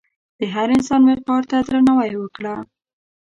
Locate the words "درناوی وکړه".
1.67-2.55